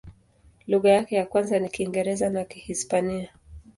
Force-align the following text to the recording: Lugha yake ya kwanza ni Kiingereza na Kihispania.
Lugha 0.67 0.89
yake 0.89 1.15
ya 1.15 1.25
kwanza 1.25 1.59
ni 1.59 1.69
Kiingereza 1.69 2.29
na 2.29 2.43
Kihispania. 2.45 3.29